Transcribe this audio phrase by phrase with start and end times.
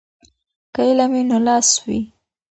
[0.73, 1.99] که علم وي نو لاس وي.